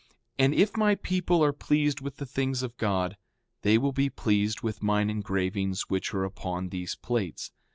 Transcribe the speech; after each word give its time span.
And 0.39 0.55
if 0.55 0.75
my 0.75 0.95
people 0.95 1.43
are 1.43 1.53
pleased 1.53 2.01
with 2.01 2.17
the 2.17 2.25
things 2.25 2.63
of 2.63 2.75
God 2.77 3.17
they 3.61 3.77
will 3.77 3.91
be 3.91 4.09
pleased 4.09 4.61
with 4.63 4.81
mine 4.81 5.11
engravings 5.11 5.91
which 5.91 6.11
are 6.15 6.23
upon 6.23 6.69
these 6.69 6.95
plates. 6.95 7.51